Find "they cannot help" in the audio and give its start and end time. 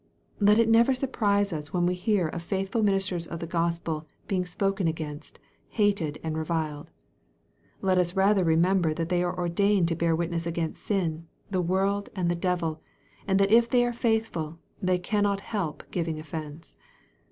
14.81-15.83